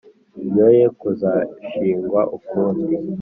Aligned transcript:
byoye 0.47 0.83
kuzashingwa 0.99 2.21
ukundi. 2.37 2.85